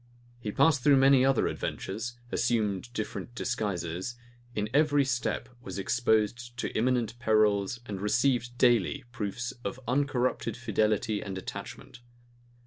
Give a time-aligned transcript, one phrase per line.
[0.39, 4.15] He passed through many other adventures; assumed different disguises;
[4.55, 11.21] in every step was exposed to imminent perils and received daily proofs of uncorrupted fidelity
[11.21, 11.99] and attachment.